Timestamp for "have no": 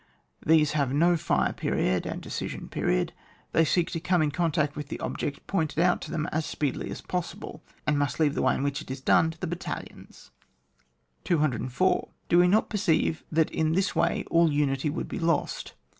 0.71-1.15